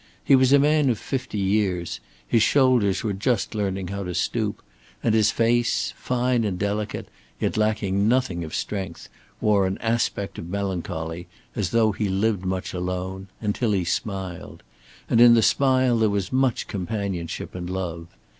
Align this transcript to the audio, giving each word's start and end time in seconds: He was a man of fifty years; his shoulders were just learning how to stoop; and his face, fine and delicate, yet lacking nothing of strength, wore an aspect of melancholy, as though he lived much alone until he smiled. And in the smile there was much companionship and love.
He 0.23 0.35
was 0.35 0.51
a 0.51 0.57
man 0.57 0.89
of 0.89 0.97
fifty 0.97 1.37
years; 1.37 1.99
his 2.27 2.41
shoulders 2.41 3.03
were 3.03 3.13
just 3.13 3.53
learning 3.53 3.89
how 3.89 4.03
to 4.03 4.15
stoop; 4.15 4.63
and 5.03 5.13
his 5.13 5.29
face, 5.29 5.93
fine 5.95 6.43
and 6.43 6.57
delicate, 6.57 7.07
yet 7.39 7.55
lacking 7.55 8.07
nothing 8.07 8.43
of 8.43 8.55
strength, 8.55 9.09
wore 9.41 9.67
an 9.67 9.77
aspect 9.77 10.39
of 10.39 10.49
melancholy, 10.49 11.27
as 11.55 11.69
though 11.69 11.91
he 11.91 12.09
lived 12.09 12.43
much 12.45 12.73
alone 12.73 13.27
until 13.41 13.73
he 13.73 13.85
smiled. 13.85 14.63
And 15.07 15.21
in 15.21 15.35
the 15.35 15.43
smile 15.43 15.99
there 15.99 16.09
was 16.09 16.33
much 16.33 16.65
companionship 16.65 17.53
and 17.53 17.69
love. 17.69 18.07